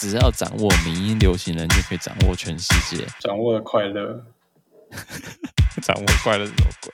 [0.00, 4.24] 只要掌握民音流行人，就可以掌握全世界，掌握了快乐，
[5.82, 6.90] 掌握快乐是什么鬼？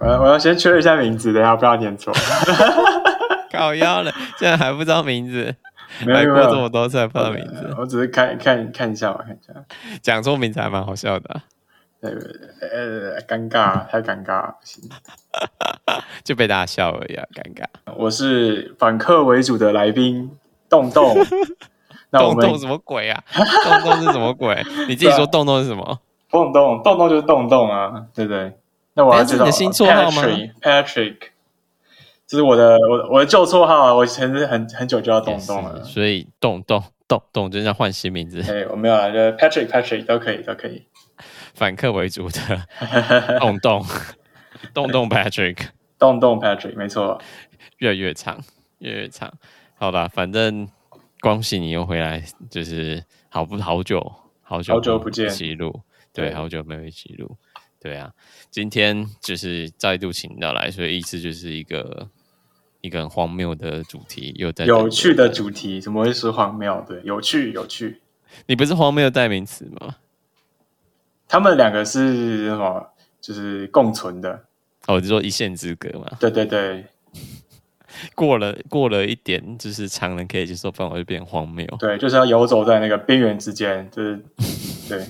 [0.00, 2.12] 我要我要先确认一下名字，等下不要念错。
[3.52, 5.54] 搞腰了，现在还不知道名字。
[6.06, 9.52] 没有过这么多次还不知道名字，我只是看看看一下嘛，看一下。
[10.00, 11.44] 讲错名字还蛮好笑的、啊。
[12.00, 12.10] 对
[12.60, 14.82] 呃，尴尬，太尴尬了，不行。
[16.24, 17.64] 就被大家笑而已啊，尴尬。
[17.96, 20.30] 我是反客为主的来宾，
[20.68, 21.14] 洞洞。
[22.10, 23.22] 洞洞什么鬼啊？
[23.34, 24.62] 洞洞是什么鬼？
[24.88, 26.00] 你自己说洞洞是什么？
[26.30, 28.52] 洞洞，洞洞就是洞洞啊，对不对？
[28.94, 30.22] 那我要知道你的新绰号吗
[30.60, 31.16] ？Patrick。
[32.32, 38.40] 这是我的我我的旧绰号啊，我前是很很久就要洞洞了，所以洞洞洞洞就是要换新名字。
[38.40, 40.86] 哎，我没有啊，就 Patrick Patrick 都可以都可以，
[41.52, 42.38] 反客为主的。
[43.38, 43.84] 洞洞
[44.72, 45.58] 洞洞 Patrick
[45.98, 47.20] 洞洞 Patrick 没错，
[47.76, 48.40] 越来越长
[48.78, 49.30] 越来越长，
[49.74, 50.66] 好吧，反正
[51.20, 54.00] 恭喜你又回来，就是好不好久
[54.40, 55.82] 好久好久不见，一起录。
[56.14, 57.36] 对，好久没有一起录，
[57.78, 58.10] 对啊，
[58.50, 62.08] 今天就是再度请到来，所以意思就是一个。
[62.82, 66.84] 一个很荒谬的主题，又在有趣的主题，怎么会是荒谬？
[66.86, 68.00] 对，有趣，有趣。
[68.46, 69.96] 你不是荒谬的代名词吗？
[71.28, 72.88] 他们两个是什么？
[73.20, 74.44] 就是共存的。
[74.86, 76.06] 哦，就说一线之隔嘛。
[76.18, 76.84] 对对对。
[78.16, 81.64] 过了过了一点，就是常人可以接受范围，就变荒谬。
[81.78, 84.16] 对，就是要游走在那个边缘之间，就是
[84.88, 85.06] 对，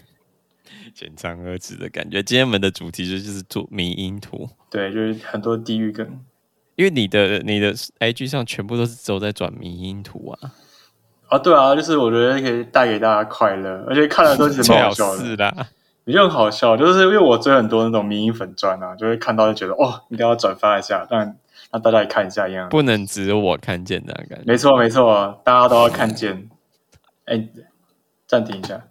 [0.92, 2.22] 浅尝而止的感觉。
[2.22, 4.46] 今天我们的主题就是做迷因图。
[4.68, 6.20] 对，就是很多地狱梗。
[6.82, 10.50] 因为你的你的 IG 上全部都是走在转迷音图啊，
[11.28, 15.18] 啊对啊，就是我觉得可以带给大家快乐，而且看了都是蛮好笑的。
[15.22, 15.66] 是的，
[16.06, 21.36] 也就很好笑，就是因为我追很多那种迷因粉专啊，就会看到就觉得哦，一定要转发一下，让
[21.70, 22.68] 让大家也看一下一样。
[22.68, 24.44] 不能只有我看见的感觉。
[24.44, 26.50] 没错没错，大家都要看见。
[27.26, 27.46] 哎，
[28.26, 28.82] 暂停一下。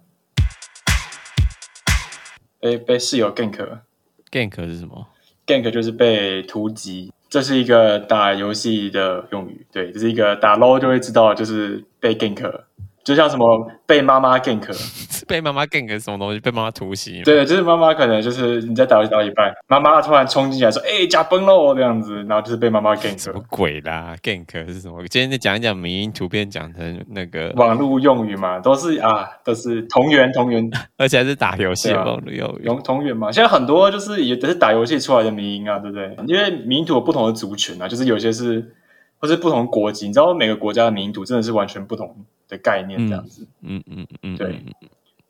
[2.58, 5.08] 被被室友 gank，gank 是什么
[5.46, 7.12] ？gank 就是被突击。
[7.32, 12.60] 这是一个打游戏的用语，对，这是一个打 low 就会知道，就是被 gank。
[13.04, 14.62] 就像什么被妈妈 gank，
[15.26, 16.38] 被妈妈 gank 什么东西？
[16.38, 17.20] 被妈妈突袭？
[17.24, 23.20] 对，就是妈妈可能就是你在打游戏打一半，妈妈突然冲进来说：“哎、欸，假崩喽！”这样子，然后就是被妈妈 gank。
[23.20, 25.02] 什么鬼啦？gank 是什么？
[25.08, 33.32] 今天再讲一讲迷因图片，讲成那个网络用语嘛，都是啊，都是同源同源，而且还是打游戏的网络用语，用同源嘛。
[33.32, 36.16] 现在很多就是也都是打游戏出来的迷因啊，对不对？
[36.28, 38.74] 因为迷因图有不同的族群啊，就是有些是
[39.18, 42.24] 或是不同国籍，你知道每个国家的迷因图真的是完全不同。
[42.52, 44.50] 的概念这样子，嗯嗯嗯，嗯，对，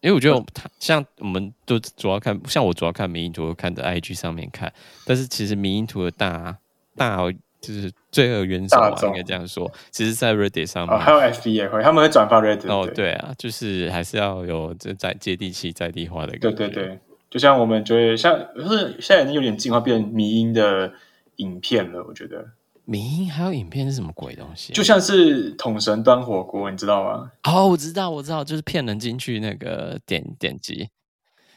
[0.00, 4.72] 因为我觉得他像我们都主要看，像我主要看迷因图，看的 IG 上面看，
[5.06, 6.58] 但是其实迷因图的大
[6.96, 7.18] 大
[7.60, 12.68] 就是罪恶元首嘛，应该这样说，其实，在 Reddit 上面，哦，还有 FB 也会，他们会转发 Reddit。
[12.68, 16.50] 哦，对啊，就是还是要有这在接地气、在地化的感觉。
[16.50, 16.98] 对对对，
[17.30, 20.92] 就像我们觉得像，就是现在已经有点进化变迷因的
[21.36, 22.44] 影片了，我觉得。
[22.84, 24.72] 迷音还有影片是什么鬼东西？
[24.72, 27.30] 就像是统神端火锅，你知道吗？
[27.44, 30.88] 哦，我知道，我知道，就是骗人进去那个点点击。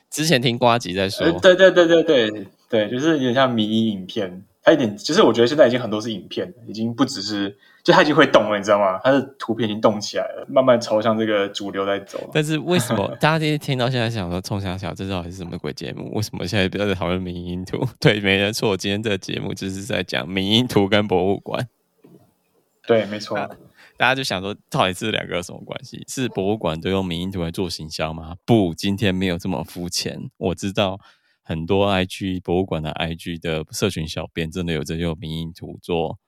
[0.09, 4.43] 之前听瓜吉在说，对对对对对对，就是有点像迷音影片。
[4.65, 7.57] 它一点，其实我觉得现在已经很多是影片，已经不只是。
[7.83, 8.99] 就它已经会动了，你知道吗？
[9.03, 12.19] 它的图片已经动起来了，慢慢朝向这个主流在走。
[12.33, 16.11] 但是为什么 大家今天听到现在想说冲小小，这到底是什么鬼节目？
[16.15, 17.87] 为什么现在不要在讨论迷音图？
[18.01, 21.67] 对，没错，今天这个节目就是在讲迷音图跟博物馆。
[22.87, 23.37] 对，没错。
[23.97, 26.03] 大家就想说，到底是两个有什么关系？
[26.07, 28.33] 是博物馆都用迷音图来做行销吗？
[28.45, 30.31] 不，今天没有这么肤浅。
[30.37, 30.99] 我知道
[31.45, 36.19] 很多 IG 博物馆的 IG 的社群小编真的有在用迷因图做。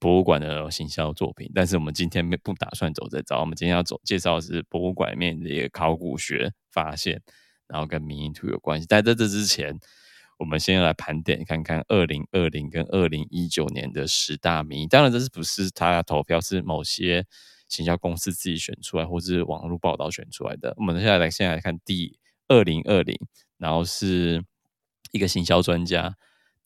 [0.00, 3.40] 博物馆的行销作品，但是我们今天不打算走这招。
[3.40, 7.20] 我们今天要走介绍的是博物馆面的一个考古学发现，
[7.66, 8.86] 然后跟迷因图有关系。
[8.88, 9.76] 但在这之前，
[10.38, 14.86] 我们先来盘点看看二零二零跟二零一九年的十大迷。
[14.86, 17.26] 当然，这是不是他投票，是某些
[17.66, 20.72] 行销公司自己选出来，或是网络报道选出来的。
[20.76, 23.18] 我们现在来，现在来看第二零二零，
[23.58, 24.42] 然后是
[25.12, 26.14] 一个行销专家。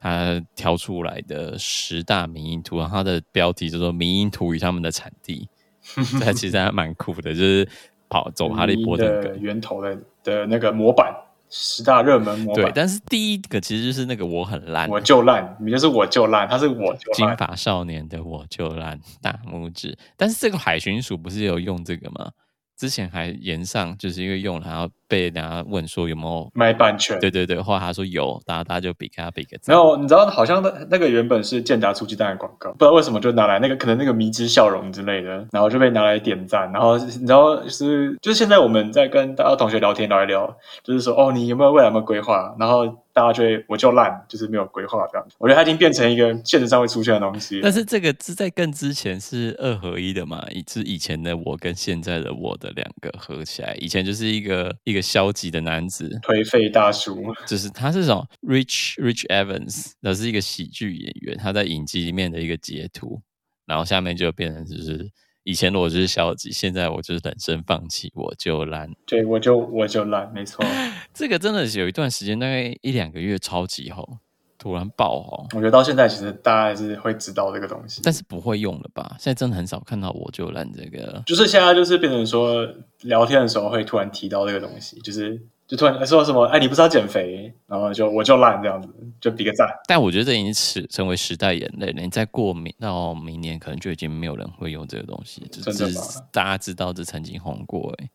[0.05, 5.49] 他挑出来的十大民音图，然后他的标题就说“民音图与他们的产地
[6.19, 7.69] ”，这其实还蛮酷的，就是
[8.09, 11.15] 跑走哈利波特的源头的的那个模板，
[11.49, 12.65] 十大热门模板。
[12.65, 17.15] 对，但是第一个其实就是那个我很烂，我就烂，你就是我就烂，他是我就烂。
[17.15, 19.97] 金发少年的我就烂，大拇指。
[20.17, 22.33] 但是这个海巡署不是有用这个吗？
[22.77, 27.20] 之前还炎上，就是因为用了，然后被人家问说有没有买版权？
[27.20, 29.59] 对对对，后来他说有，大家大家就比给他比个。
[29.59, 29.76] 赞。
[29.76, 36.73] 然后，你知道好像那那个原本是健达出鸡蛋的广告，不知道为什么就拿来那个可能那个迷之笑容之类的，然后就被拿来点赞。
[36.73, 42.56] 然后你知道就是就是现在我们在跟大家同学聊天聊一聊，就是说哦，你有没有未来有没有规划？
[42.59, 43.03] 然后。
[43.14, 45.37] 大家就会我就烂，就是没有规划这样子。
[45.38, 47.61] 我觉得它已经变成一个现实上会出现的东西。
[47.62, 50.43] 但是这个是在更之前是二合一的嘛？
[50.50, 57.34] 以是以前的我跟现在的我的两个合起来，以前就是一个一个消极的男子，颓废大叔。
[57.46, 63.20] 就是他是什么？Rich Rich Evans，那是一个喜剧演员，他在影集里面的一个截图，
[63.66, 65.10] 然后下面就变成就是。
[65.44, 68.88] 以前我就是消极，现在我就是人生放弃，我就烂。
[69.04, 70.64] 对，我就我就烂，没错。
[71.12, 74.20] 这个真的是有一段时间，大概一两个月超级红，
[74.62, 75.44] 突然爆红。
[75.55, 79.17] 我觉得到现在其实大家还是会知道这个东西，但是不会用了吧？
[79.19, 81.20] 现在真的很少看到我就烂这个。
[81.26, 82.64] 就是现在就是变成说
[83.00, 85.41] 聊天的时候会突然提到这个东西，就是。
[85.64, 87.50] 就突然说什么，哎，你不是要减肥？
[87.67, 88.88] 然后就我就烂这样子，
[89.19, 89.67] 就比个赞。
[89.88, 92.03] 但我觉得这已经是成为时代眼泪了。
[92.03, 95.41] 你再过明到明年，可能就已经没有人会用这个东西。
[95.50, 96.03] 真的吗？
[96.31, 98.11] 大家知道这曾经红过哎。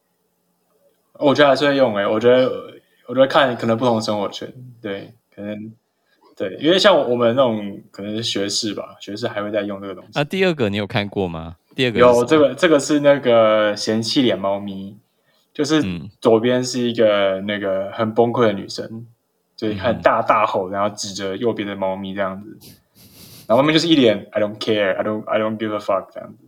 [1.13, 2.05] 我觉得还是会用哎。
[2.05, 2.47] 我觉得，
[3.07, 5.73] 我觉得看可能不同的生活圈，对，可能
[6.37, 10.11] 对，因为像我们那种可能是学士吧，学士还会在用这个东西。
[10.13, 11.57] 那、啊、第二个你有看过吗？
[11.75, 14.95] 第二个有这个，这个是那个嫌弃脸猫咪。
[15.53, 15.81] 就是
[16.21, 19.07] 左边是一个那个很崩溃的女生，嗯、
[19.55, 22.55] 就很大大吼，然后指着右边的猫咪这样子，
[23.47, 26.45] 然后外面就是一脸 I don't care, I don't I don't give a fuck 这样子，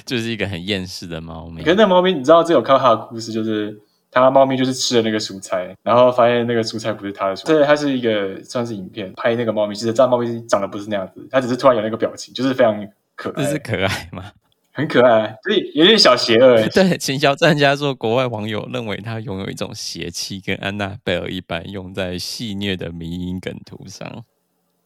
[0.04, 1.62] 就是一个很厌世的猫咪。
[1.62, 12.74] 可是那猫咪，你知道，这有看到它的故事，就是它猫咪就是吃了那个蔬菜，然后发现那个蔬菜不是它的蔬菜，对，它是一个算是影片拍那个猫咪，其实这猫咪长得不是那样子，它只是突然有那个表情，就是非常
[13.14, 14.32] 可爱，这是可爱吗？
[14.72, 16.56] 很可爱，所以有点小邪恶。
[16.68, 24.24] 对，行销专家说，国外网友认为它拥有一种邪气，跟安娜贝尔一般，用在戏谑的迷因梗图上。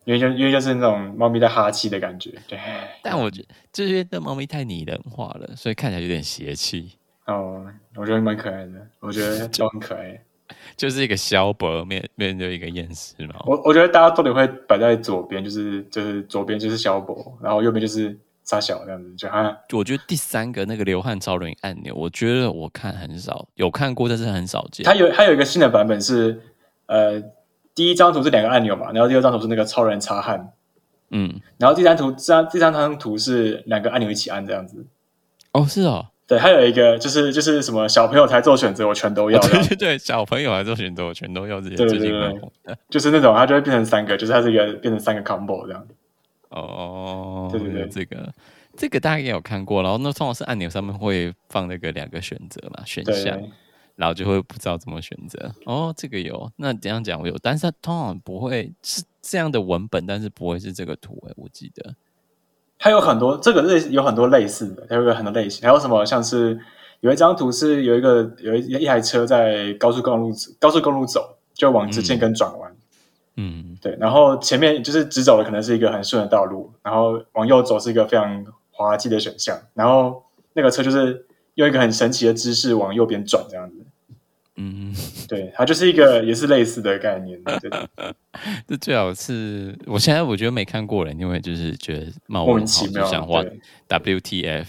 [0.05, 2.33] 因为就因为就是那种猫咪在哈气的感觉。
[2.49, 2.59] 对，
[3.03, 6.93] 但我觉得这些的猫咪太拟人化了，所以看起来有点邪气。
[7.27, 7.67] 哦，
[7.97, 10.21] 我觉得蛮可爱的，我觉得就很可爱。
[10.77, 13.37] 就是一个萧伯面面对一个厌世嘛。
[13.47, 18.19] 我我觉得大家重点会摆在左边，就是就是左边就是萧伯，然后右边就是。
[18.45, 19.57] 沙小这样子，就他。
[19.73, 24.85] 我觉得第三个那个流汗超人按钮，我觉得我看很少，有看过，但是很少见。
[24.85, 26.43] 它有它有一个新的版本是，
[26.87, 27.23] 呃，
[27.73, 30.53] 第一张图是两个按钮嘛，然后第二张图是那个超人擦汗，
[31.11, 34.85] 嗯，然后第三图这张第三张图是两个按钮一起按这样子。
[35.53, 39.39] 哦，是哦，对，还有一个就是就是什么小朋友才做选择，我全都要。
[39.41, 41.77] 对对对，小朋友来做选择，我全都要这些。
[41.77, 45.87] 对对对，就是那种它就会变成三个，就是它是一个变成三个 combo 这样。
[46.51, 48.33] 哦，对对对，这个
[48.77, 53.39] 这个大家也有看过，然后那通常是按钮上面会放那个两个选择嘛，选项，
[53.97, 55.53] 然后就会不知道怎么选择。
[55.67, 61.95] 哦，这个有，那这样讲我有，但是它通常不会是这样的文本，但是不会是这个图诶，我记得
[62.83, 66.59] 它有很多这个类有很多类似的，它有个很多类型，还有什么像是
[66.99, 72.73] 有一张图是有一个有一一台车在高速公路高速公路走，就往直线跟转弯。
[73.37, 80.25] 嗯嗯，对，然后前面就是直走的，可能是一个很顺的道路，然后往右走是一个非常滑稽的选项，然后
[80.55, 81.25] 那个车就是
[81.55, 83.77] 用一个很神奇的姿势往右边转，这样子。
[84.63, 84.95] 嗯，
[85.29, 87.43] 对，它就是一个也是类似的概念。
[87.43, 87.71] 对，
[88.69, 93.45] 这最好是，我现在我觉得没看过了，因为就是觉得莫名其妙，想换
[93.89, 94.67] WTF。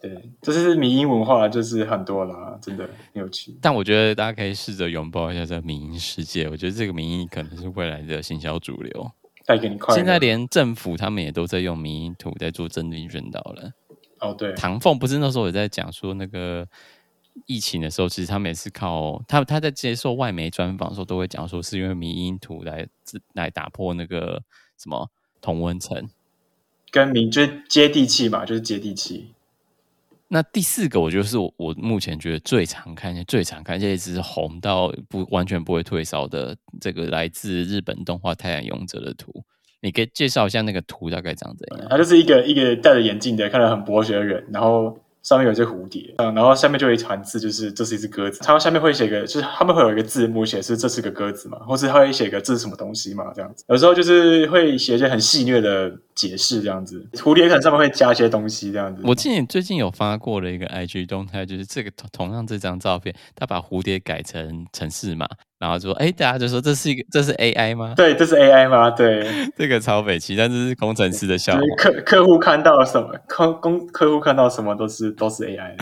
[0.00, 3.56] 对，这是民音文化，就是很多啦，真的很有趣。
[3.62, 6.48] 但我觉得大家可以试着拥抱一下这个迷因世界。
[6.48, 9.12] 我觉得这个迷因可能是未来的行销主流，
[9.46, 9.96] 带给你快乐。
[9.96, 13.70] 现在连政府他们也都在用迷因图在做政令宣导了。
[14.18, 16.66] 哦，对，唐凤不是那时候也在讲说，那个
[17.46, 22.86] 疫情的时候，其实他们也是靠他他在接受外媒专访的时候，都会讲说是因为迷因图来
[23.34, 24.42] 来打破那个
[24.78, 25.10] 什么
[25.40, 26.08] 同温层，
[26.90, 29.32] 跟民就是接地气嘛，就是接地气。
[30.28, 39.44] 那第四个，我觉得是我我目前觉得最常看见、最常看见，一直红到不完全不会退烧的这个来自日本动画《太阳勇者》的图，
[39.80, 41.88] 你可以介绍一下那个图大概长怎样？
[41.90, 44.98] 他就是一个一个戴着眼镜的，看着很博学的人，然后。
[45.22, 48.40] 上面有一只蝴蝶，嗯，然后下面就有一团字，就是这是一只鸽子。
[48.42, 53.64] 它下面会写个，就是他们会有一个字幕写是这是个鸽子嘛，或是他会写个这是什么东西嘛，这样子。
[53.68, 57.06] 有时候就是会写一些很戏谑的解释，这样子。
[57.14, 59.02] 蝴蝶可能上面会加一些东西，这样子。
[59.04, 65.28] 我记得你最近有发过的一个 IG 动态，就是这个同样这张照片，他把蝴蝶改成城市嘛，
[65.62, 67.94] 然后就说：“哎，大家就说这是一个，这是 AI 吗？
[67.96, 68.90] 对，这是 AI 吗？
[68.90, 69.24] 对，
[69.56, 71.60] 这个超北七，但这是工程师的笑话。
[71.78, 75.76] 客客户看到什么，客工客户看到什么都是都是 AI，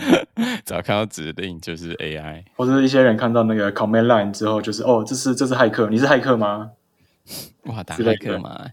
[0.63, 6.69] 只要看到指令就是 AI，或者一些人看到那个 command line 之后，就是哦，这是这是骇客，你是骇客吗？
[7.63, 8.63] 哇，打骇客吗？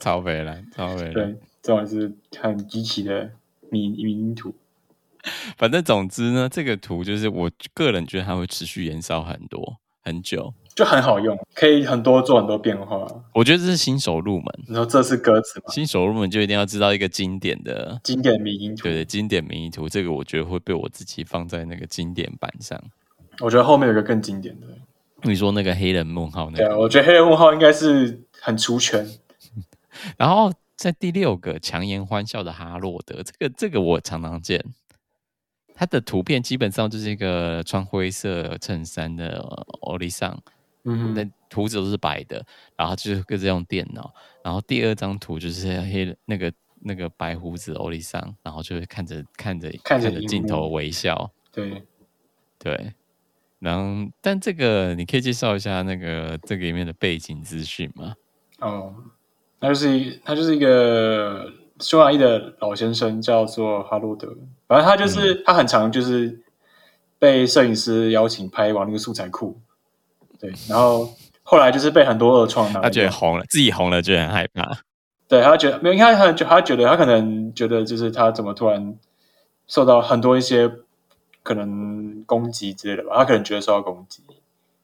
[0.00, 2.10] 超北了，超北了，对，这种是
[2.40, 3.28] 很极其的
[3.70, 4.54] 迷迷图。”
[5.56, 13.06] 反正总之呢，这个图就是我个人觉得它会持续延烧很多很久，就很好用，可以很多做很多变化。
[13.34, 14.46] 我觉得这是新手入门。
[14.66, 15.66] 你说这是鸽子吗？
[15.68, 22.82] 新手入门就一定要知道一个经典的经典迷因图，对对，经典迷因图，这个我觉得会被我自己放在那个经典版上。
[23.40, 24.66] 我觉得后面有个更经典的，
[25.22, 26.68] 你说那个黑人问号那个？
[26.68, 29.06] 对，我觉得黑人问号应该是很出圈。
[30.16, 34.64] 然后在第六个强颜欢笑的哈洛德，这个这个我常常见。
[35.78, 39.38] 它的图片基本上就是一个穿灰色衬衫的
[39.82, 40.36] 欧丽桑，
[40.82, 42.44] 嗯，那胡子都是白的，
[42.76, 44.12] 然后就是各自用电脑。
[44.42, 51.30] 然后第二张图就是黑那个那个白胡子欧丽桑，然后就是看着看着看着镜头微笑。
[51.52, 51.84] 对
[52.58, 52.92] 对，
[53.60, 58.16] 然后但这个你可以介绍一下那个这个里面的背景资讯吗？
[58.58, 58.92] 哦，
[59.60, 61.52] 它就是一它就是一个。
[61.80, 64.28] 匈牙利的老先生叫做哈洛德，
[64.66, 66.40] 反正他就是、嗯、他很常就是
[67.18, 69.60] 被摄影师邀请拍往那个素材库，
[70.40, 71.08] 对，然后
[71.42, 74.78] 后来就是被很多二创拿，他觉得红了，自己红了就很害怕，
[75.28, 78.96] 对，他觉得没有，他他觉他觉得他可能觉得就是他怎么突然
[79.66, 80.70] 受到很多一些
[81.42, 84.22] 可能攻击之类的吧，他可能觉得受到攻击，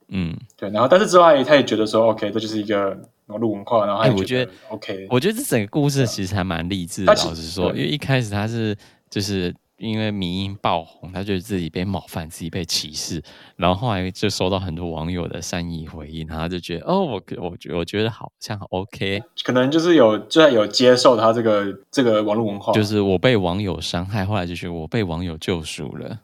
[0.09, 2.99] 嗯，对，然后但是之后他也他也觉得说，OK，这就是一个。
[3.27, 7.13] 网络文化，然后还我觉得 OK，我觉得这整个故事其实还蛮励志的。
[7.13, 8.77] 老实说，因为一开始他是
[9.09, 13.23] 就是因为迷音爆红，他觉得自己被冒犯，自己被歧视，
[13.57, 26.21] 然后后来就收到很多网友的善意回应，然后他就觉得哦，我我觉我觉得好像 OK，可能就是有就在有接受他这个这个网络文化，就是我被网友伤害，后来就觉得我被网友救赎了，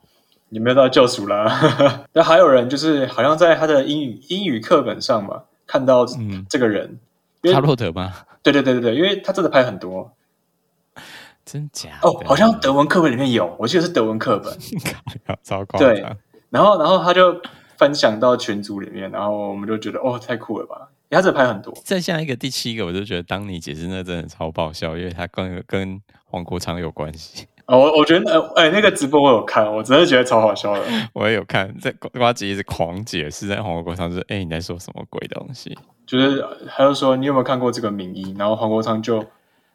[0.50, 2.06] 你没有到救赎啦。
[2.12, 5.44] 那还有人就是好像在他的英语英语课本上嘛。
[5.70, 6.04] 看到
[6.48, 6.98] 这个人，
[7.52, 8.12] 哈洛德吗？
[8.42, 10.10] 对对对对对，因为他真的拍很多，
[11.44, 11.90] 真假？
[12.02, 14.52] 哦，好像德文课本里面有，我记得是德文课本。
[15.44, 15.78] 糟糕。
[15.78, 16.04] 对，
[16.48, 17.40] 然后然后他就
[17.78, 20.88] 分享到群组里面，然后我们就觉得哦，太酷了吧！
[21.08, 21.72] 他真的拍很多。
[21.84, 27.46] 再下一个第七个，我就觉得当你解释那真的超爆笑，因为他跟跟黄国昌有关系。
[27.70, 30.82] 哦，我我觉得，哎、欸，那个直播我有看，我真的觉得超好笑的。
[31.14, 39.24] 我也有看，在瓜吉一直狂解释，在黄国昌说：“哎、欸，你在说什么鬼东西？”就是他就说：“你有没有看过这个名医？”然后黄国昌就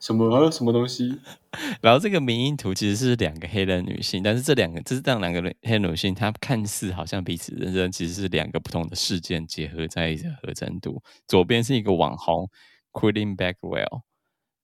[0.02, 1.18] 什么、啊、什么东西？
[1.80, 11.02] 然后这个名医图其实是两个黑人女性，但是这两个这是这样两个黑人女性，她看似好像彼此认真，其实是两个不同的事件结合在一起的合成图。
[11.30, 12.50] 左边是一个网红
[12.92, 14.02] Quilling Bagwell。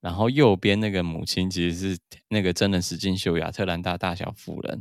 [0.02, 4.80] 然后右边那个母亲其实是那个真的是金秀《亚特兰大大小妇人》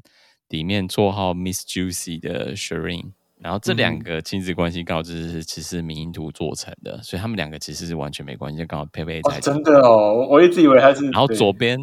[0.49, 9.51] 里面绰号 Miss Juicy 的 Shireen，然后这两个亲子关系告知是其实迷因图做成的，所以他们两个其实是完全没关系，就刚好配配在一起。
[9.51, 9.53] 哦。
[9.53, 11.05] 真的哦，我一直以为他是。
[11.11, 11.79] 然后左边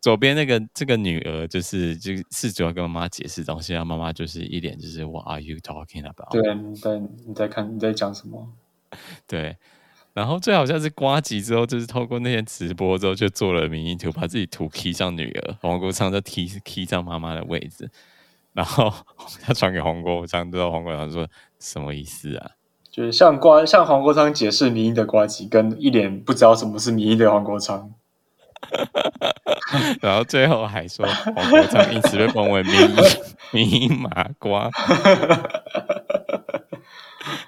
[0.00, 6.30] 左边那个这个女儿就是就是主要跟妈妈解释东西，然后妈妈就是一脸就是 What are you talking about？
[6.30, 8.48] 对，你在你在看你在讲什么？
[9.28, 9.56] 对。
[10.16, 17.90] 然后最好像是瓜吉之后，就是透过那些直播之后，就做了迷因图，把自己图 key 上女儿黄国昌，就 key key 上妈妈的位置，
[18.54, 18.90] 然后
[19.42, 21.28] 他传给黄国昌，之后黄国昌说
[21.60, 22.52] 什么意思啊？
[22.90, 27.92] 就是向瓜向黄国昌解释迷因的瓜吉，跟一脸不知道什么是迷因的黄国昌，
[30.00, 32.88] 然后最后还说黄国昌因此被封为迷因
[33.52, 34.70] 迷因麻瓜。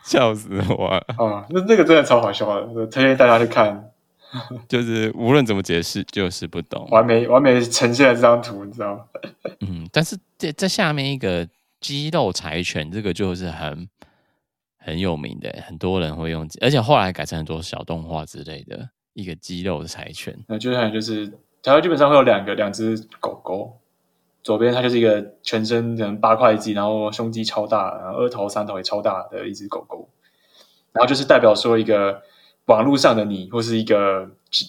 [0.09, 1.05] 笑死我了！
[1.19, 3.91] 啊，那那个真的超好笑的，推荐大家去看。
[4.69, 6.87] 就是无论怎么解释，就是不懂。
[6.91, 9.05] 完美完美呈现了这张图，你知道吗？
[9.61, 11.49] 嗯，但是这这下面一个
[11.81, 13.89] 肌肉柴犬，这个就是很
[14.79, 20.37] 很有名的，很多人会用，而且后来改成很多小动画之类的一个肌肉柴犬。
[20.47, 23.81] 那就是就是，它基本上会有两个两只狗狗。
[24.49, 30.09] 左边它就是一个全身可能八块肌，然后胸肌超大，然后二头三头也超大的一只狗狗，
[30.91, 32.23] 然后就是代表说一个
[32.65, 34.27] 网络上的你，或是一个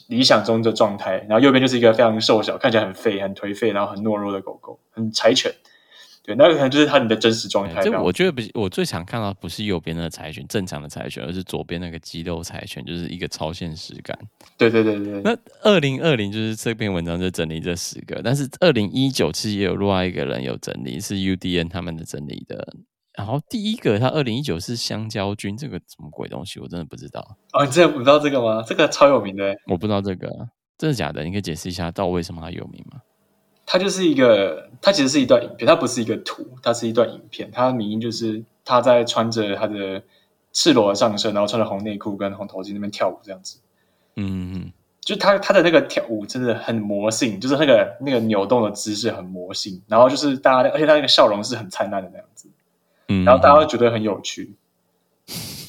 [0.09, 5.49] 理想中的状态，然后右边就是一个非常瘦小，看起来很废、很颓废，然后很懦弱的狗狗，很柴犬。
[6.23, 7.81] 对，那个可能就是他你的真实状态。
[7.81, 14.17] 这我觉得不，我最想看到不是右边的柴犬，正常的柴犬，而是左边那个肌肉柴犬，就是一个超现实感。
[14.57, 15.21] 对对对对。
[15.23, 22.75] 那二零二零就是这篇文章就整理这十个，但是二零一九其实也有另外一个人有整理，是 UDN 他们的整理的，
[23.17, 27.25] 然后第一个他二零一九是香蕉君，这个什么鬼东西，我真的不知道。
[27.53, 28.61] 哦，你真的不知道这个吗？
[28.67, 29.55] 这个超有名的。
[29.67, 30.27] 我不知道这个，
[30.77, 31.23] 真的假的？
[31.23, 33.01] 你可以解释一下，到底为什么它有名吗？
[33.71, 37.51] 它就是一个，它其实是一段影片，它不是一个图，它是一段影片。
[37.51, 40.01] 它的名音就是他在穿着他的
[40.51, 43.59] 赤裸的上身，然后穿着红内裤跟红头巾那边跳舞这样子。
[44.15, 44.73] 嗯嗯。
[45.01, 52.49] 就他他的那个跳舞真的很魔性，就是那个那个扭动的姿势很魔性，然后就是大家，而且他那个笑容是很灿烂的那样子，
[53.07, 54.55] 嗯，然后大家会觉得很有趣，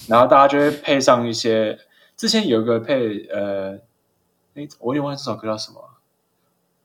[0.09, 1.79] 然后大家就会配上一些，
[2.17, 3.79] 之前有一个配呃，
[4.55, 5.83] 哎，我有点忘记这首歌叫什么，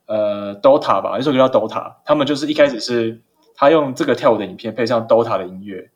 [0.06, 3.22] 呃，Dota 吧，这首歌叫 Dota，他们就是一开始是
[3.56, 5.90] 他用这个跳舞的影片配上 Dota 的音乐，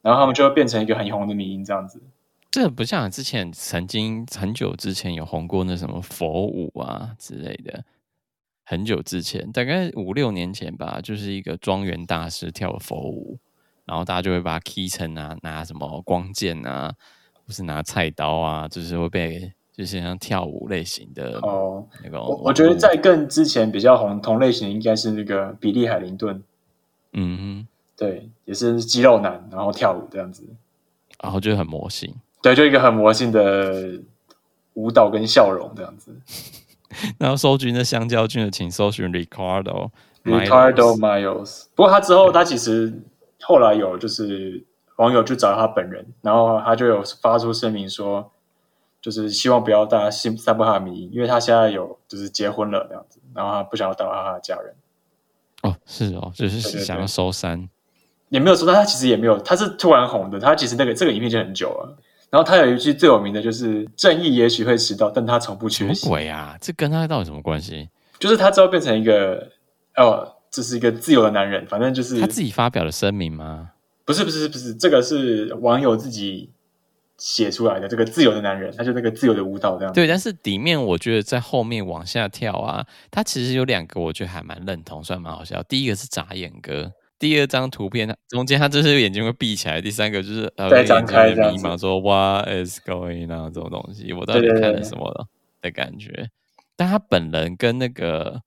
[0.00, 2.02] 然后他们就会变成一个很红的迷因这样子。
[2.50, 7.84] 这不像之前曾经很久之前有红过那什么佛舞啊之类的，
[8.64, 13.38] 很久之前大概五六年前吧，就是一个庄园大师跳佛舞，
[13.86, 16.92] 然后大家就会把它 key 成啊，拿什么光剑啊，
[17.46, 22.20] 或是拿菜刀啊，就是会被就是像跳舞类型的哦那个。
[22.20, 26.42] 我我觉得在更之前比较红同类型的应该是那个比利海灵顿，
[27.12, 30.44] 嗯哼，对，也是肌肉男，然后跳舞这样子，
[31.22, 32.14] 然后就很魔性。
[32.42, 34.00] 对，就一个很魔性的
[34.74, 36.14] 舞蹈跟笑容这样子。
[37.16, 39.90] 然后搜寻的香蕉君的，请搜寻 Ricardo
[40.24, 41.64] Ricardo Miles。
[41.74, 42.92] 不过他之后，他其实
[43.40, 44.62] 后来有就是
[44.96, 48.30] 网友去找他本人，然后他就有发出声明说，
[49.02, 54.74] 就是希望不要大家信散布他的迷，因为他现在有就是结婚了这样子，然后他不想要打扰他的家人。
[55.62, 57.70] 哦，是哦，就是想要收山，对对对，
[58.30, 61.98] 也没有说，但他其实也没有，他是突然红的，他其实那个这个影片就很久了。
[62.30, 66.56] 然后他有一句最有名的就是“正义也许会迟到，但他从不缺席。”鬼啊！
[66.60, 67.90] 这跟他到底什么关系？
[68.18, 69.50] 就是他之后变成一个
[69.96, 71.66] 哦，这是一个自由的男人。
[71.66, 73.72] 反正就是他自己发表的声明吗？
[74.06, 76.48] 不是，不是，不是，这个是网友自己
[77.22, 77.86] 写出来的。
[77.86, 79.92] 这个自由的男人，他就那个自由的舞蹈这样。
[79.94, 85.62] 对，但是里面我觉得在后面往下跳啊，他其实有两个，我觉得还蛮认同，算蛮好笑。
[85.62, 86.90] 第一个是眨眼哥。
[87.20, 89.80] 第二张图片，中间他就是眼睛会闭起来。
[89.80, 95.28] 第三个就是呃，在张开迷茫说 What is going on 这种东西，我到底看了什么
[95.60, 96.30] 的感觉？
[96.76, 98.40] 但他本人跟那个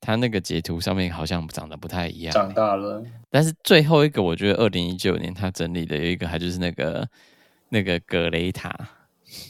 [0.00, 3.04] 他那个截图上面好像长得不太一样，长大了。
[3.28, 7.06] 但是最后一个，我觉得二零一九年他整理的有一个，还就是那个
[7.70, 8.72] 那个格雷塔。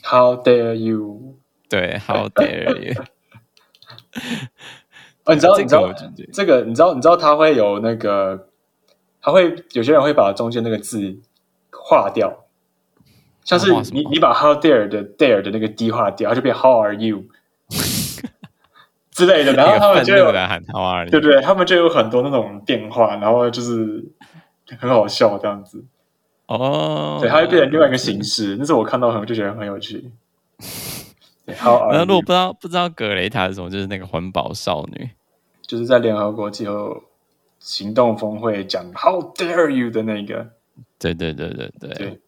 [0.05, 1.39] How dare you？
[1.69, 3.03] 对，How dare you？
[5.25, 5.93] 哦，你知道，你知道
[6.33, 8.49] 这个，你知道，你知道他会有那个，
[9.21, 11.21] 他会有些人会把中间那个字
[11.71, 12.47] 划掉，
[13.45, 17.25] 像是你你把 How dare 的 dare 的那个 d 划掉，它就变 How are you
[19.13, 21.41] 之类的，然后他们就有喊 How are you，对不对？
[21.43, 24.05] 他们就有很多那种变化，然后就是
[24.79, 25.85] 很好笑这样子。
[26.51, 30.11] 哦，对，它会变成另外一个形式，那是我看到很就觉得很有趣。
[31.57, 35.11] 好，那如果不知道不知道格雷塔是什么，就是那个环保少女，
[35.63, 37.03] 就是在联合国气候
[37.61, 40.47] 行动峰会讲 “How dare you” 的那个。
[40.99, 41.95] 对对对对对。
[41.95, 42.21] 对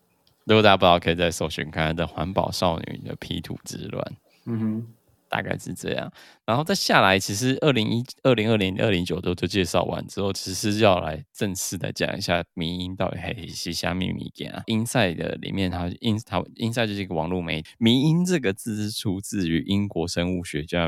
[0.45, 4.05] 如果大家不知道，可以再搜寻看看的环保少女的 P 图之乱。
[4.47, 4.87] 嗯哼。
[5.33, 6.13] 大概是这样，
[6.45, 14.63] 然后再下来，其实二零一二零二零二零九都都介绍完之后，其实要来正式的讲一下迷因到底还是虾米物件啊。
[14.67, 17.71] Inside 的里面，它 In 它 Inside 就是一个网络媒体。
[17.79, 20.87] 迷因这个字是出自于英国生物学家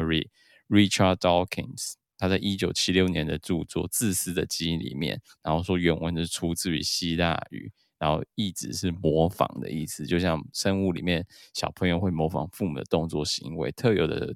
[0.69, 7.73] Richard Dawkins，他在一九七六年的著作《自私的基因》里面，然后说原文是出自于希腊语。
[8.05, 14.35] 然后意指是模仿的意思，就像生物里面小朋友会模仿父母的动作行为，特有的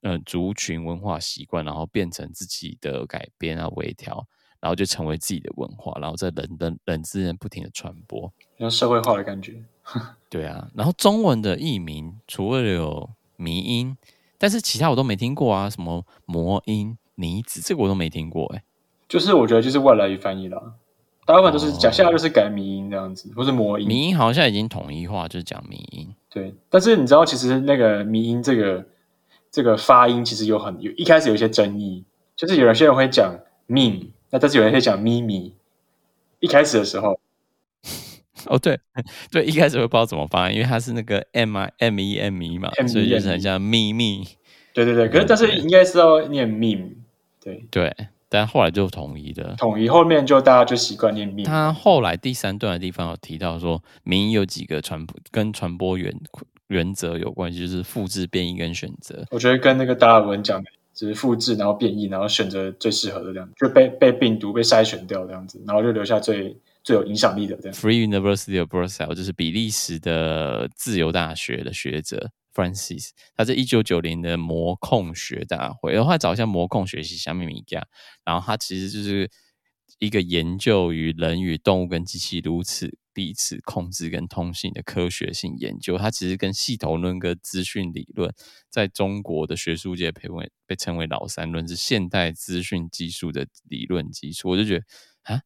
[0.00, 4.26] 呃族群文化习惯，然后变成自己的改编啊微调，
[4.58, 9.62] 然后就成为自己的文化，然后在人的人之间不停的传播，像社会化的感觉。
[10.30, 13.94] 对啊，然后中文的译名除了有迷音，
[14.38, 18.64] 但是其他我都没听过啊，什么魔音、泥子，这个我都没听过哎、欸。
[19.06, 20.76] 就是我觉得就是外来语翻译啦。
[21.24, 23.86] 大部分都是讲，现在就是改迷音这样子，或是魔音。
[23.86, 26.08] 迷音好像已经统一化，就是讲迷音。
[26.28, 28.84] 对，但是你知道，其实那个迷音这个
[29.50, 32.04] 这个发音，其实有很有一开始有一些争议，
[32.34, 35.54] 就是有些人会讲 meme，那但是有人会讲咪咪。
[36.40, 37.20] 一开始的时候，
[38.46, 38.80] 哦对
[39.30, 44.26] 对，一开始会不知道怎么发音，因为它是那个 m i m e m e 嘛，M-E-M-E 所以就是很像咪咪。
[44.74, 46.94] 对对对，可是但是应该是要念 meme。
[47.40, 47.94] 对对。
[48.32, 51.44] 但后来就统一的，统一后面就大家就习惯念命。
[51.44, 56.10] 他后来第三段的地方有提到说，民意有几个传播跟传播原
[56.68, 59.22] 原则有关系，就是复制、变异跟选择。
[59.30, 67.74] 我觉得跟那个达尔文讲的，就是复制，然后变异，然后选择最适合的这样，就被被病毒被筛选掉这样子，然后就留下最最有影响力的这样。
[67.74, 77.86] Free University of Brussels 就是比利时的自由大学的学者 Francis，他是一九九零的模控学大会，然后找一下模控学习小秘密家，
[78.24, 79.30] 然后他其实就是
[79.98, 88.34] 一个研究于人与动物跟机器如此彼此控制跟通信的科学性研究，它其实跟系统论跟资讯理论
[88.70, 94.48] 在中国的学术界被为被称为老三论，是现代资讯技术的理论基础。
[94.48, 94.84] 我就觉得
[95.24, 95.42] 啊，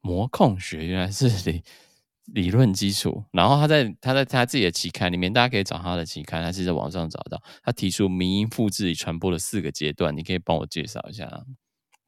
[0.00, 1.64] 模控学原来是理
[2.26, 3.24] 理论基础。
[3.32, 7.42] 然后他在他在他自己的期刊里面，大家可以找他的期刊，他是在网上找到。
[7.62, 11.44] 他提出民音复制与传播的四个阶段，你可以帮我介绍一下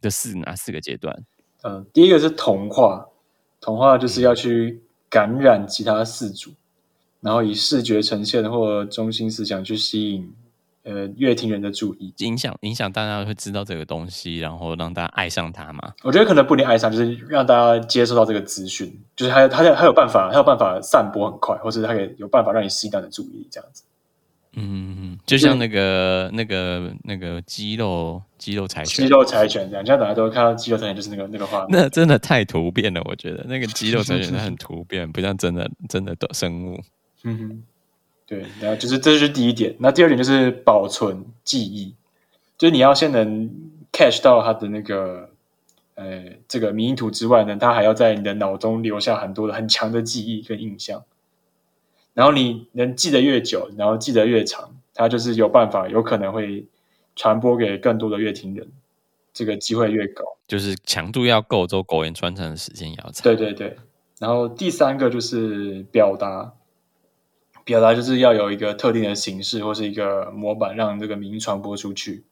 [0.00, 1.24] 这四哪四个阶段？
[1.62, 3.08] 嗯、呃，第一个是同化。
[3.60, 6.50] 同化就是要去感染其他四组，
[7.22, 10.30] 然后以视觉呈现或中心思想去吸引
[10.84, 15.92] 呃乐听人的注意，影响影响大家会知道这个东西，然后让大家爱上它嘛。
[16.02, 23.82] 我觉得可能不一定爱上，就是让大家接受到这个资讯，就是他他他有办法，他有办法散播很快，或者他可以有办法让你吸引的注意这样子。
[24.56, 31.70] 嗯，就像那个、那个、那个肌肉肌肉柴犬，肌肉柴犬这样，现在大家都看到肌肉柴犬就是那个那个画面。
[31.70, 36.80] 那真的太突变了，我觉得那个肌肉柴犬很突变，不像真的真的的生物。
[37.24, 37.62] 嗯哼，
[38.26, 39.74] 对，然后就是这就是第一点。
[39.78, 41.94] 那第二点就是保存记忆，
[42.56, 43.50] 就是你要先能
[43.92, 45.30] catch 到它的那个
[45.94, 51.04] 呃这个迷因图之外呢，它还要在你的脑中留下很多的很强的记忆跟印象。
[52.14, 56.64] 然后你能记得越久，然后记得越长，它就是有办法，有可能会
[57.16, 58.68] 传播给更多的乐听人，
[59.32, 60.24] 这个机会越高。
[60.46, 63.22] 就是强度要够，之后苟延传承的时间也要长。
[63.24, 63.76] 对对对。
[64.20, 66.52] 然后第三个就是表达，
[67.64, 72.24] 表达就是要有一个特定的形式或是一个模板，让这个名传播出去，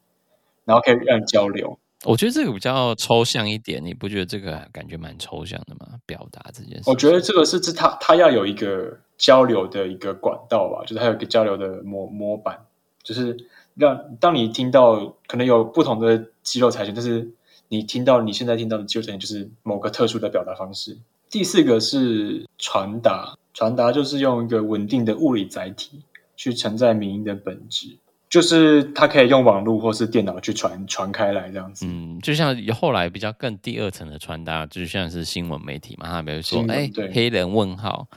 [0.64, 1.79] 然后可以让交流。
[2.05, 5.99] 我觉得这个比较抽象一点，你不觉得这个感觉蛮抽象的吗？
[6.05, 12.66] 表达这件事，我觉得这个是是他他要有一个交流的一个管道吧，就是他有一个交流的模模板，
[13.05, 13.37] 就是
[13.77, 17.31] 让当你听到可能有不同的肌肉柴犬，但是
[17.68, 20.99] 你听到你现在听到的肌肉柴犬就是某个特殊的表达方式。
[21.31, 26.03] 第四个是传达，传达就是用一个稳定的物理载体
[26.37, 27.99] 去承载民意的本质。
[28.29, 38.09] 就是它可以用网络或是电脑去传传开来这样子，嗯，就像后来比较更第二层的传达，就像是新闻媒体嘛，他比如说，哎、欸，黑人问号，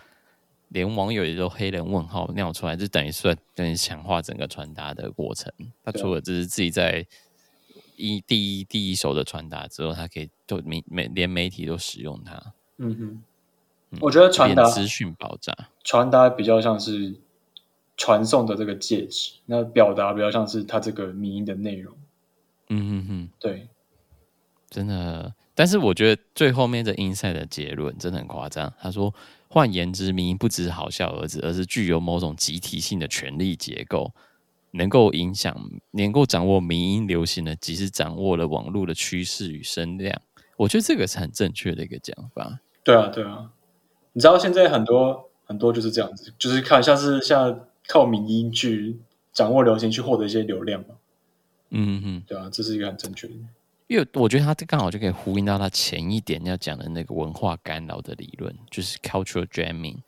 [0.70, 5.52] 连网友也都黑人问号尿出来，就等于说等于强化整个传达的过程。
[5.84, 7.06] 他除了就是自己在
[7.98, 12.42] 一第一第一手的传达之后，他可以就媒媒连媒体都使用它。
[12.78, 13.24] 嗯哼，嗯，
[14.02, 17.16] 我觉得传达资讯爆炸，传达比较像是。
[17.98, 21.96] 传送的这个介质，那表达比较像是它这个迷音的内容。
[22.68, 23.70] 嗯哼哼，对，
[24.70, 25.34] 真的。
[25.54, 28.74] 但是我觉得最后面的 Inside 的结论真的很夸张。
[28.82, 29.16] 他说，
[29.48, 34.12] 换言之，迷音不只是好笑而已，而是具有某种集体性的权力结构，
[34.72, 35.58] 能够影响、
[35.92, 40.22] 能够掌握迷因流行的，即是掌握了网络的趋势与声量。
[40.58, 42.60] 我觉得这个是很正确的一个讲法。
[42.84, 43.50] 对啊，对啊。
[44.16, 47.68] 你知道现在很多很多就是这样子，就是看像是像。
[47.88, 49.00] 靠民音去
[49.32, 50.96] 掌握流行，去获得一些流量嘛？
[51.70, 53.34] 嗯嗯，对啊，这是一个很正确的。
[53.86, 60.00] 因为我觉得他这刚好就可以呼应到他前一点要讲的那个文化干扰的理论，就是 cultural jamming。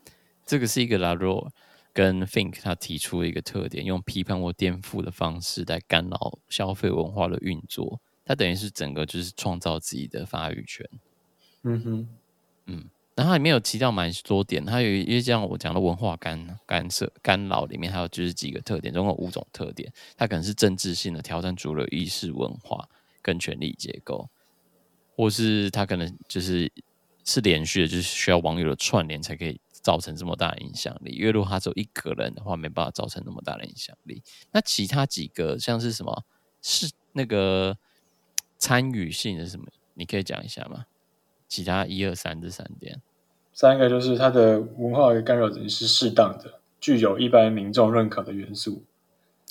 [0.44, 1.50] 这个是一个 Laroe
[1.92, 8.00] 跟 Fink 他提出的一个特点，用批判或颠覆的方式来干扰消费文化的运作。
[8.24, 10.84] 他等于是整个就是创造自己的发语权。
[11.62, 12.08] 嗯哼，
[12.66, 12.84] 嗯。
[13.18, 19.92] 然后它里面有提到蛮多点，它有因为像我讲的文化干干涉干扰里面，还有就是几个特点，总共五种特点。
[20.16, 22.88] 它可能是政治性的挑战主流意识文化
[23.20, 24.30] 跟权力结构，
[25.16, 26.70] 或是它可能就是
[27.24, 31.10] 是连续的，就是需要网友的串联才可以造成这么大的影响力。
[31.16, 34.22] 因为如果他只有一个人的话，没办法造成那么大的影响力。
[34.52, 36.24] 那其他几个像是什么
[36.62, 37.76] 是那个
[38.58, 39.66] 参与性的什么？
[39.94, 40.84] 你可以讲一下吗？
[41.48, 43.00] 其他一二三这三点。
[43.52, 48.84] 三个就是它的文化干扰是适当的，具有一般民众认可的元素，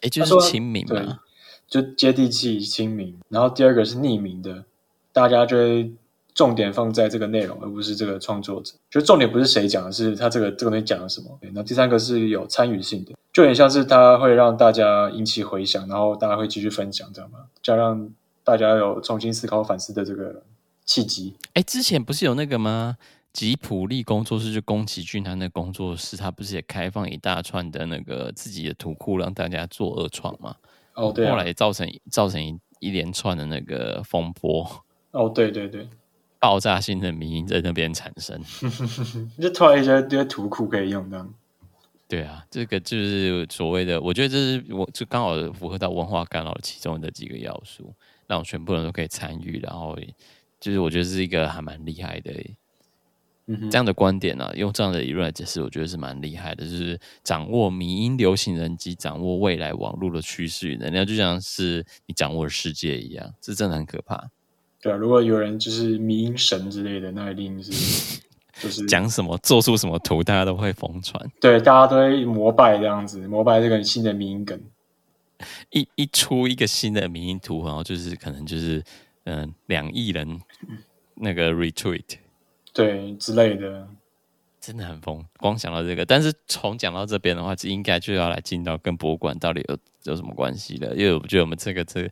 [0.02, 1.20] 也就是亲民嘛，
[1.68, 3.20] 就接地气、亲民。
[3.28, 4.64] 然后第二个是匿名的，
[5.12, 5.92] 大家就会
[6.34, 8.76] 重点放在这个内容，而不是这个创作者。
[8.90, 11.38] 就重点不是谁讲的，是他这个这个东西讲了什么。
[11.52, 17.40] 那第三个是有参与性的，就有点像是它会让大家引起回响，然后大家会继续分享，这样吗？
[17.62, 18.10] 这样让
[18.46, 20.44] 大家有重新思考、反思的这个
[20.88, 21.36] 契机。
[21.54, 22.98] 哎，之前不是有那个吗？
[23.34, 30.56] 吉普力工作室就宫崎骏他那工作室，他不是也开放一大串的那个自己的图库让大家做二创吗？
[30.96, 34.84] 哦，对、啊，后来造成造成一一连串的那个风波。
[35.12, 35.88] 哦，对对对，
[36.40, 38.42] 爆炸性的迷因在那边产生，
[39.40, 41.32] 就突然一些这些图库可以用这样。
[42.08, 47.94] 对啊，这个就是所谓的，我觉得这是我就刚好符合到文化干扰其中的几个要素，
[48.26, 49.96] 让全部人都可以参与，然后
[50.60, 52.32] 就是我觉得是一个还蛮厉害的，
[53.48, 64.30] 嗯哼，这样的观点啊，用这样的理论来解释，我觉得是蛮厉害的，就是掌握迷因流行人及掌握未来网络的趋势与能量，就像是你掌握了世界一样，这真的很可怕。
[64.82, 68.20] 对啊，如果有人就是迷因神之类的，那一定是。
[68.60, 71.32] 就是讲什么，做出什么图，大家都会疯传。
[71.40, 74.60] 对，大家都会膜拜这样子，膜拜这个新的迷因梗。
[75.70, 78.84] 一一出一个新的迷因图，然后就是可能就是
[79.28, 80.40] 嗯两亿人
[81.16, 82.18] 那个 retweet，
[82.74, 83.88] 对之类的，
[84.62, 85.24] 真的很疯。
[85.38, 92.10] 光想到这个，但是从讲到这边的话，就应该就要来进到跟博物馆到底有有什么关系了，因为我觉得我们这个这个。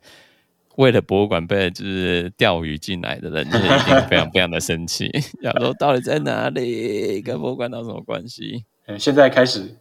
[0.76, 5.10] 为了博物馆被就是钓鱼进来的人，就是一定非常非常的生气，
[5.42, 8.62] 想说到底在哪里，跟博物馆有什么关系？
[8.98, 9.74] 现在开始，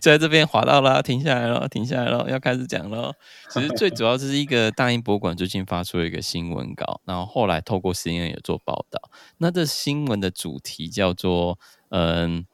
[0.00, 3.14] 就在这边滑到了，停下来了，停下来了，要开始讲了。
[3.50, 9.10] 其实最主要就是一个大英博物馆最近发出了一个新闻稿，然后后来透过 CNN 也做报道。
[9.38, 11.58] 那这新闻的主题叫做
[11.90, 12.46] 嗯，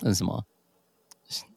[0.00, 0.44] 那什么？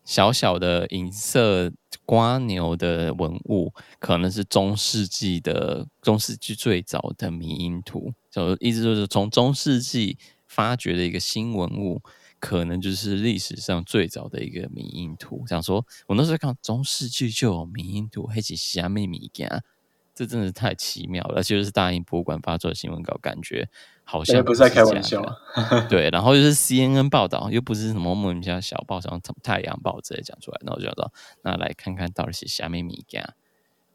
[0.03, 1.69] 小小的银色
[2.05, 12.01] 瓜牛的文物，可能是中世纪的中世纪最早的迷因图，就意思就是从中世纪发掘的一个新文物，
[12.39, 15.45] 可能就是历史上最早的一个迷因图。
[15.47, 19.63] 想说，我那时候看中世纪就有迷因图，还是虾米物件？
[20.13, 23.69] 这真的是太奇妙了，而且就是大英博物馆发出的新闻稿，感觉
[24.03, 25.23] 好像不是在开玩笑。
[25.87, 33.31] 对，然后就是 CNN 报道，又不是什么莫名其妙小报，像太阳报之类讲出来，然后我就说，那来看看到底是虾米物件。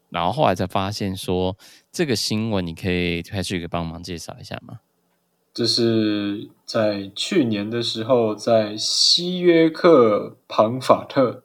[0.09, 1.57] 然后后来才发现说，
[1.91, 4.79] 这个新闻你可以开始给帮忙介绍一下吗？
[5.53, 11.43] 这是在去年的时候，在西约克庞法特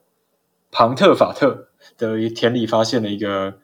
[0.70, 3.58] 庞特法特的一田里发现了一个。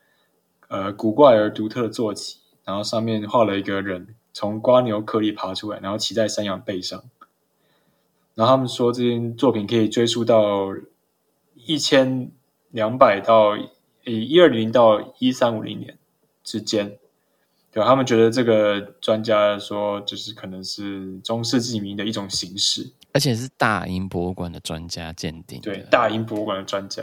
[0.69, 7.01] 呃，古怪而独特的坐骑，然后上面画了一个人从瓜牛壳里爬出来，然后骑在山羊背上。
[8.35, 10.71] 然后他们说，这件作品可以追溯到
[11.55, 12.33] 一千
[12.71, 13.57] 两百到
[14.05, 15.97] 一二零到一三五零年
[16.43, 16.99] 之间。
[17.75, 25.61] 对，他们觉得这个专家说，就是可能是中世纪迷的一种形式，而且是大英博物馆的专家鉴定。
[25.61, 27.03] 对，大英博物馆的专家。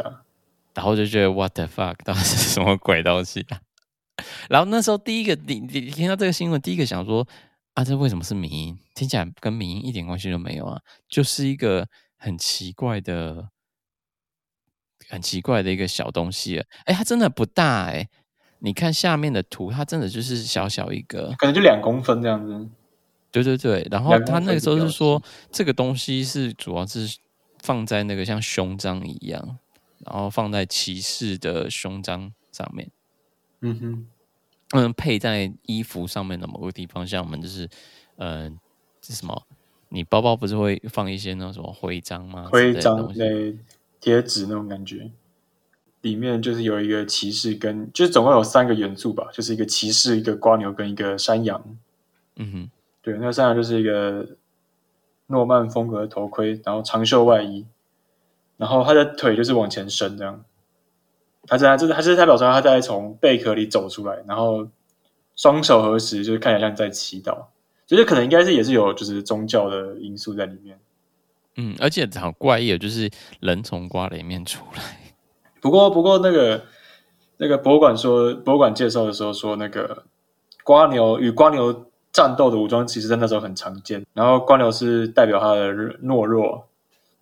[0.74, 3.60] 然后就觉得 What the fuck，到底是什么鬼东西啊？
[4.50, 7.28] 然后那时候第一个你你听到这个新闻，第一个想说
[7.74, 8.80] 啊，这为什么是民音？
[8.96, 10.80] 听起来跟民音一点关系都没有啊，
[11.10, 13.50] 就是一个很奇怪的、
[15.10, 16.64] 很奇怪的一个小东西。
[16.86, 18.08] 哎，它真的不大哎，
[18.64, 22.70] 你看下面的图，它真的就是小小一个，可能就两公分这样子。
[23.32, 25.22] 对对对，然后他那个时候是说，
[25.52, 27.18] 这个东西是主要是
[27.60, 29.58] 放在那个像胸章一样。
[30.04, 32.90] 然后放在骑士的胸章上面，
[33.60, 34.08] 嗯哼，
[34.72, 37.70] 嗯，配在衣服上面的某个地方，像我们就是，
[38.18, 38.52] 嗯、呃，
[39.00, 39.44] 是什么？
[39.90, 42.50] 你包包不是会放一些那种什么徽章吗？
[42.52, 43.56] 徽章对，
[44.00, 45.12] 贴纸那种感觉。
[46.02, 51.64] 里面就是有一个骑士跟，就是总共有三个元素吧，就是一个骑士、一个瓜牛跟一个山羊。
[52.36, 52.70] 嗯哼，
[53.02, 54.28] 对，那山羊就是一个
[55.28, 57.66] 诺曼风格的头盔，然后长袖外衣。
[58.58, 60.44] 然后他的腿就是往前伸，这样。
[61.48, 64.68] 他在这是，他是代表说他在从贝壳里走出来，然后
[65.36, 67.46] 双手合十，就是看起来像在祈祷。
[67.88, 70.80] 就是可能应该是也是有就是宗教的因素在里面。
[71.58, 73.10] 嗯，而且好怪异，就是
[73.40, 75.01] 人从瓜里面出来。
[75.62, 76.64] 不过，不过那个
[77.38, 80.04] 那个博物馆说，博物馆介绍的时候说，那个
[80.64, 84.06] 瓜牛与瓜牛战斗的武装，其实在那时候很常见。
[84.14, 86.68] 然后瓜牛是代表他的懦弱。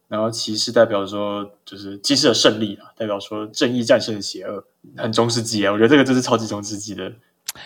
[0.08, 4.66] 然后骑士代表说，就是骑士的胜利啊，代表说正义战胜了邪恶，
[4.98, 5.72] 很中世纪啊。
[5.72, 7.14] 我觉得这个就是超级中世纪的。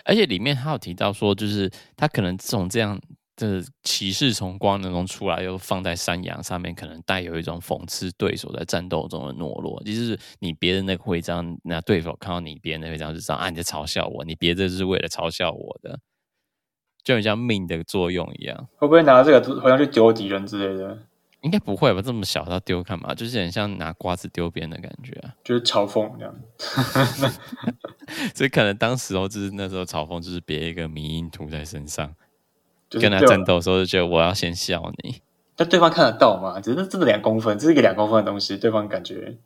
[0.04, 3.00] 而且里面还有提到说，就是他可能这种这样
[3.36, 9.82] 的骑士从光能中出来，又放在山羊上面，可能带有一种讽刺对手在战斗中的懦弱。
[9.84, 16.00] 就是你别的那个徽章，那对手看到你别人的徽章就知道啊，你在嘲笑我，你别的是为了嘲笑我的，
[17.04, 18.68] 就很像命的作用一样。
[18.78, 21.08] 会不会拿这个好像去丢敌人之类的？
[21.42, 22.02] 应该不会吧？
[22.02, 23.14] 这么小，他丢干嘛？
[23.14, 26.34] 就是很像拿瓜子丢别人的感觉啊，就是嘲讽这样。
[28.34, 32.16] 所以可能当时候就是那时候嘲讽，就是别一个迷因涂在身上，
[33.00, 35.22] 跟他战斗的时候就觉得我要先笑你。
[35.56, 36.60] 但对方看得到吗？
[36.60, 39.38] 只是真的两公分，这是一个两公分的东西，对方感觉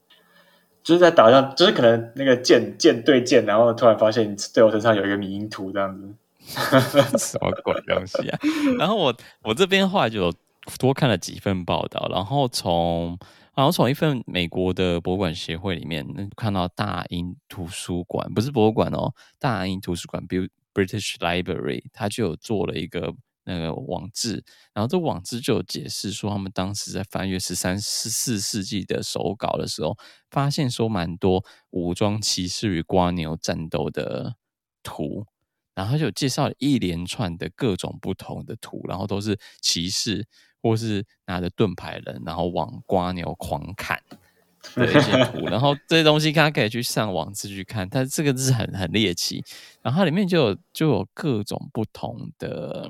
[0.83, 6.15] 就是在打仗，就是可能那个剑剑对剑，然后突然发现你对我身上有一个迷因图这样子。
[7.17, 8.39] 什么鬼东西啊？
[8.79, 10.33] 然后我我这边后来就有
[10.79, 13.19] 多看了几份报道，然后从
[13.53, 16.07] 然后从一份美国的博物馆协会里面
[16.37, 20.25] 看到大英图书馆，不是博物馆哦，大英图书馆
[20.73, 23.13] （British Library） 它就有做了一个
[23.47, 29.97] 那个网志，然后这网志就有解释说，他们当时在翻阅十三、十四世纪的手稿的时候，
[30.29, 34.35] 发现说蛮多武装骑士与瓜牛战斗的
[34.83, 35.25] 图。
[35.73, 40.25] 然后就介绍了一连串的各种不同的图，然后都是骑士
[40.59, 44.01] 或是拿着盾牌人，然后往瓜牛狂砍
[44.73, 45.45] 的一些图。
[45.45, 49.43] 然后这些东西大家可以去上网自己去看，但是这个是很很猎奇。
[49.83, 52.89] 然后它里面就有就有各种不同的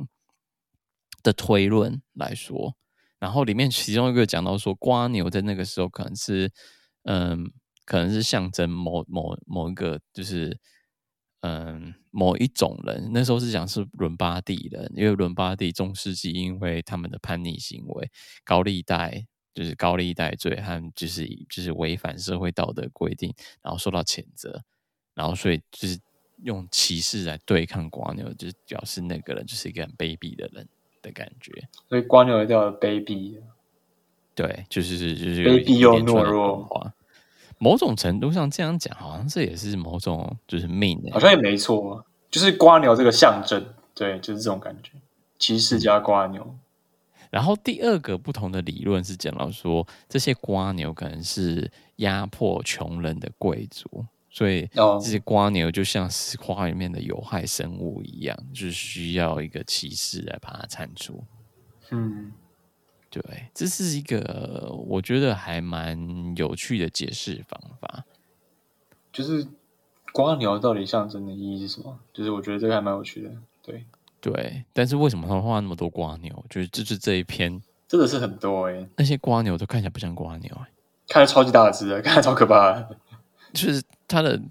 [1.28, 2.76] 的推论来说，
[3.20, 6.50] 然后里面其中一个讲到说，瓜牛在那个时候可能是
[7.04, 7.52] 嗯，
[7.86, 10.58] 可能是象征某某某一个就是。
[11.42, 18.10] 嗯，某一种人那时候是讲是伦巴第人，因为伦巴第中世纪因为他们的叛逆行为、
[18.44, 24.64] 高利贷就是高利贷罪和就是就是违反社会道德规定，然后受到谴责，
[25.14, 26.00] 然后所以就是
[26.44, 30.68] 用骑士来对抗瓜牛，就表示那个人就是一个很卑鄙的人
[31.08, 31.52] 的感觉。
[31.88, 33.38] 所以瓜牛一定要卑鄙，
[34.36, 36.94] 对，就是就是卑鄙又懦弱。
[37.60, 43.66] 某种程度上这样讲，好像这也是某种就是命、欸，好像也没错，就是瓜牛这个象征，
[43.96, 44.92] 对，就是这种感觉，
[45.40, 46.56] 骑士加瓜牛。
[47.32, 54.06] 然后第二个不同的理论是讲到说，这些瓜牛可能是压迫穷人的贵族，
[54.38, 54.70] 所以
[55.02, 61.24] 这些瓜牛就像是花里面的有害生物一样，就是需要一个骑士来把它铲除。
[61.90, 62.32] 嗯。
[63.10, 68.04] 对，这是一个我觉得还蛮有趣的解释方法。
[69.12, 69.48] 就是
[70.12, 71.98] 瓜牛到底象征的意义是什么？
[72.14, 73.32] 就是我觉得这个还蛮有趣的。
[73.64, 73.86] 对
[74.22, 76.46] 对，但是为什么他们画那么多瓜牛？
[76.48, 80.68] 就是就是这一篇真的是很多哎、欸，那些瓜牛都看起来不像瓜牛哎，
[81.08, 82.98] 看着超级大的只，看着超可怕的。
[83.54, 84.42] 就是它的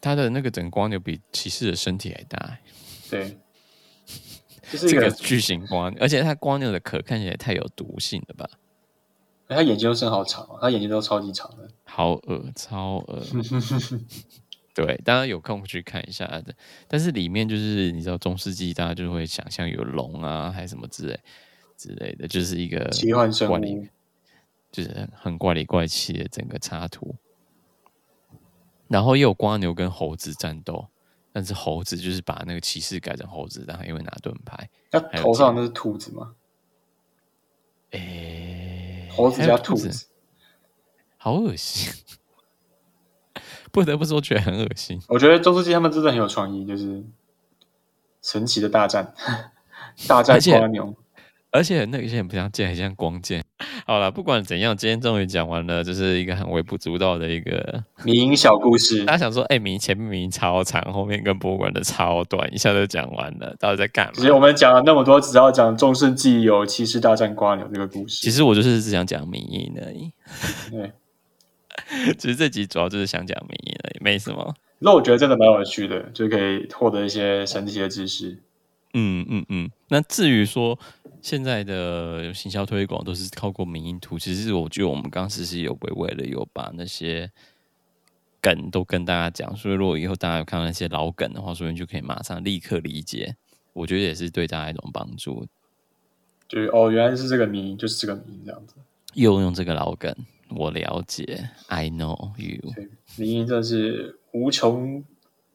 [0.00, 2.60] 它的那个整个蜗牛比骑士的身体还大哎。
[3.10, 3.38] 对。
[4.64, 8.48] 是这个巨型光牛，而且它光牛的壳看起来太有毒性了吧？
[9.48, 13.22] 它眼睛都伸好长，它眼睛都超级长的，好恶，超恶。
[14.72, 16.54] 对，大家有空去看一下的。
[16.88, 21.20] 但是里面就是你知道中世纪，大家就会想象有龙啊，还是什么之类
[21.76, 23.86] 之类的，就是一个奇幻生物，
[24.70, 27.14] 就是很怪里怪气的整个插图。
[28.92, 30.86] 然后又有瓜牛跟猴子战斗。
[31.34, 34.68] 但是猴子就是把那个骑士改成猴子，然后因为拿盾牌。
[34.90, 36.34] 那头上那是兔子吗？
[37.92, 40.06] 诶、欸，猴子加兔子，兔子
[41.16, 41.90] 好恶心！
[43.72, 45.00] 不得不说，觉得很恶心。
[45.08, 47.02] 我觉得中世纪他们真的很有创意，就是
[48.20, 49.14] 神奇的大战，
[50.06, 50.94] 大战瓜牛。
[51.52, 53.44] 而且那些很不像剑，很像光剑。
[53.86, 59.04] 好了，不管怎样，今天终于讲完了，就是一个很微不足道的一个 民营小故事。
[59.04, 64.12] 大家想说，哎、欸，迷前面迷超长，后面跟博物馆的超短，一下就讲完了，到底在干嘛？
[64.14, 68.22] 其实我们讲了那么多，只要讲中世纪有骑士大战瓜牛这个故事。
[68.22, 70.10] 其实我就是只想讲迷因而已。
[70.70, 70.92] 对，
[72.16, 74.54] 其实这集主要就是想讲迷因而已，没什么。
[74.78, 78.38] 那我觉得真的蛮有趣的，就可以获得一些神奇的知识。
[78.94, 79.70] 嗯嗯嗯。
[79.90, 80.78] 那至于说。
[81.22, 87.30] 现在的行销推广都是靠过迷因图，其实我觉得我们刚实习有微微的有把那些
[88.40, 93.36] 梗都跟大家讲，所以如果以后大家有看到那些老梗的话，说不定就可以马上立刻理解，
[93.72, 95.46] 我觉得也是对大家一种帮助。
[96.48, 98.74] 对哦，原来是这个迷因，就是这个迷因这样子。
[99.14, 100.12] 又用这个老梗，
[100.50, 102.72] 我了解，I know you。
[103.16, 105.04] 迷因真的是无穷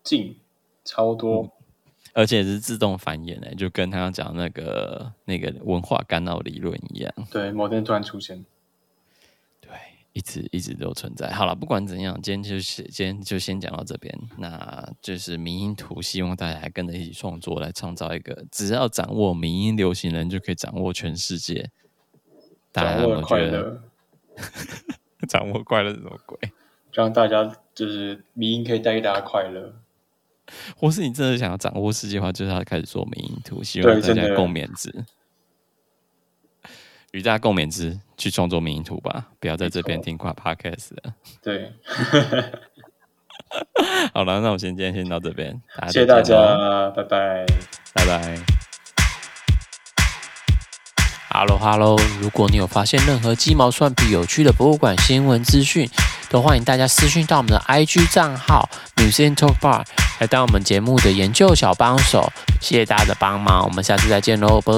[0.02, 0.38] 尽，
[0.86, 1.44] 超多。
[1.44, 1.52] 嗯
[2.18, 7.14] 而且是自动繁衍的，就跟他讲那个那个文化干扰理论一样。
[7.30, 8.44] 对，某天突然出现。
[9.62, 9.70] 对，
[10.14, 11.30] 一直一直都存在。
[11.30, 14.12] 好了，不管怎样，今天就是今天就先讲到这边。
[14.40, 21.70] 那就是迷音图，希望大家还跟着一起创作，来创造一个只要掌握迷音流行人就可以掌握全世界。
[22.74, 23.80] 掌握快乐
[25.30, 26.40] 掌握快乐是什么鬼？
[26.92, 29.76] 让大家就是迷音可以带给大家快乐。
[30.76, 34.94] 或是你真的想要掌握世界的话，就是要开始做民营图，希望大家共勉之，
[37.12, 41.14] 与大家共勉之，去创作民营图吧，不要在这边听挂 podcast 了。
[41.42, 41.72] 对，
[44.14, 47.46] 好了，那我先今天先到这边，谢谢大家，拜拜，
[47.94, 48.57] 拜拜。
[51.40, 55.88] Hello，Hello，如果你有发现任何鸡毛蒜皮、有趣的博物馆新闻资讯，
[56.32, 59.84] 都欢迎大家私讯到我们的 IG 账号 Museum Talk Bar。
[60.18, 62.34] 来当我们节目的研究小帮手。
[62.60, 64.74] 谢谢大家的帮忙，我们下次再见喽，拜。